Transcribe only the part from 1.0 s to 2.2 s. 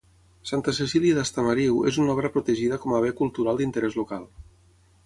d'Estamariu és una